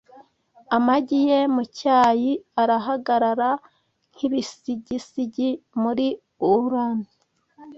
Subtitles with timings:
[0.77, 3.51] amagi ye mucyari arahagarara,
[4.13, 5.49] Nkibisigisigi
[5.81, 6.07] muri
[6.53, 6.97] urn